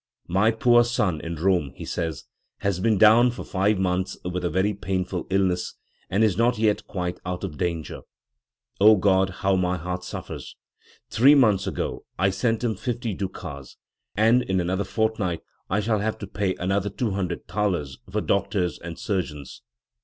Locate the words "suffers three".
10.03-11.35